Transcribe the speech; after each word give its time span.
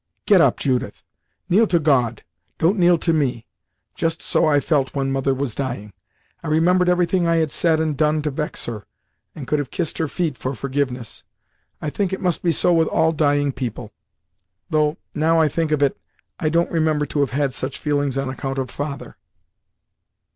"Get 0.25 0.41
up, 0.41 0.57
Judith 0.59 1.03
kneel 1.47 1.67
to 1.67 1.77
God; 1.77 2.23
don't 2.57 2.79
kneel 2.79 2.97
to 2.97 3.13
me. 3.13 3.45
Just 3.93 4.19
so 4.19 4.47
I 4.47 4.59
felt 4.59 4.95
when 4.95 5.11
mother 5.11 5.31
was 5.35 5.53
dying! 5.53 5.93
I 6.43 6.47
remembered 6.47 6.89
everything 6.89 7.27
I 7.27 7.35
had 7.35 7.51
said 7.51 7.79
and 7.79 7.95
done 7.95 8.23
to 8.23 8.31
vex 8.31 8.65
her, 8.65 8.87
and 9.35 9.45
could 9.47 9.59
have 9.59 9.69
kissed 9.69 9.99
her 9.99 10.07
feet 10.07 10.39
for 10.39 10.55
forgiveness. 10.55 11.23
I 11.83 11.91
think 11.91 12.13
it 12.13 12.19
must 12.19 12.41
be 12.41 12.51
so 12.51 12.73
with 12.73 12.87
all 12.87 13.11
dying 13.11 13.51
people; 13.51 13.91
though, 14.71 14.97
now 15.13 15.39
I 15.39 15.47
think 15.47 15.71
of 15.71 15.83
it, 15.83 15.95
I 16.39 16.49
don't 16.49 16.71
remember 16.71 17.05
to 17.05 17.19
have 17.19 17.29
had 17.29 17.53
such 17.53 17.77
feelings 17.77 18.17
on 18.17 18.27
account 18.27 18.57
of 18.57 18.71
father." 18.71 19.17